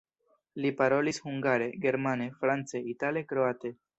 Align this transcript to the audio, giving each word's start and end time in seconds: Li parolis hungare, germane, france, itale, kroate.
Li 0.63 0.71
parolis 0.79 1.19
hungare, 1.25 1.69
germane, 1.85 2.27
france, 2.41 2.83
itale, 2.97 3.27
kroate. 3.33 3.75